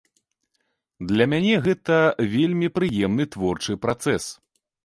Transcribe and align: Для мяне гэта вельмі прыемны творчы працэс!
Для 1.11 1.27
мяне 1.33 1.53
гэта 1.67 1.97
вельмі 2.35 2.73
прыемны 2.79 3.31
творчы 3.37 3.81
працэс! 3.85 4.23